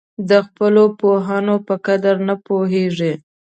د 0.29 0.31
خپلو 0.45 0.83
پوهانو 0.99 1.55
په 1.67 1.75
قدر 1.85 2.15
نه 2.27 2.35
پوهېږي. 2.45 3.13